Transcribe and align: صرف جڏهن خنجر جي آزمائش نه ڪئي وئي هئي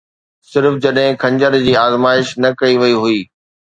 صرف 0.53 0.73
جڏهن 0.85 1.11
خنجر 1.21 1.57
جي 1.67 1.73
آزمائش 1.85 2.27
نه 2.43 2.49
ڪئي 2.59 2.75
وئي 2.81 2.95
هئي 3.03 3.19